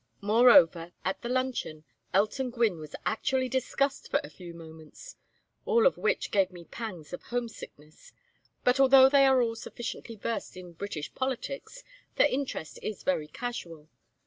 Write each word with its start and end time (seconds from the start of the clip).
Moreover, 0.21 0.93
at 1.05 1.21
the 1.21 1.29
luncheon, 1.29 1.83
Elton 2.11 2.49
Gwynne 2.49 2.79
was 2.79 2.95
actually 3.05 3.47
discussed 3.47 4.09
for 4.09 4.19
a 4.23 4.31
few 4.31 4.51
moments. 4.51 5.15
All 5.63 5.85
of 5.85 5.95
which 5.95 6.31
gave 6.31 6.49
me 6.49 6.65
pangs 6.65 7.13
of 7.13 7.21
homesickness. 7.21 8.11
But 8.63 8.79
although 8.79 9.09
they 9.09 9.27
are 9.27 9.43
all 9.43 9.53
sufficiently 9.55 10.15
versed 10.15 10.57
in 10.57 10.73
British 10.73 11.13
politics, 11.13 11.83
their 12.15 12.25
interest 12.27 12.79
is 12.81 13.03
very 13.03 13.27
casual. 13.27 13.89